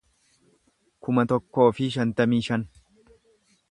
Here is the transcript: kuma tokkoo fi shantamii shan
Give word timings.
kuma 1.07 1.27
tokkoo 1.33 1.69
fi 1.81 1.91
shantamii 1.99 2.43
shan 2.51 2.69